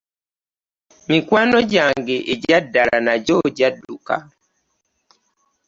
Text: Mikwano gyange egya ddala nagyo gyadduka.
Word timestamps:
Mikwano 1.09 1.57
gyange 1.71 2.15
egya 2.33 2.59
ddala 2.65 2.97
nagyo 3.05 3.37
gyadduka. 3.57 4.15